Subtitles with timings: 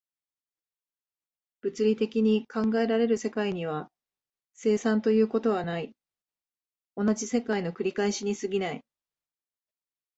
[1.61, 3.87] 物理的に考えられる世界には、
[4.55, 5.91] 生産ということはない、
[6.97, 8.83] 同じ世界の繰り返しに過ぎない。